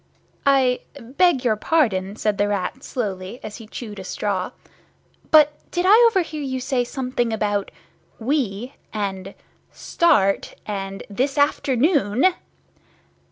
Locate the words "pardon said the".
1.55-2.47